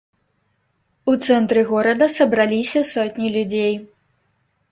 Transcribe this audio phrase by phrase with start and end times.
[1.11, 3.73] У цэнтры горада сабраліся сотні людзей.